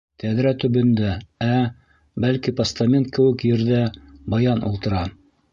[0.21, 1.11] Тәҙрә төбөндә,
[1.57, 1.59] ә,
[2.25, 3.85] бәлки, постамент кеүек ерҙә,
[4.37, 5.05] баян ултыра.